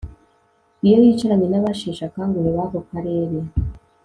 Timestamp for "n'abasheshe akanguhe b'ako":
1.49-2.79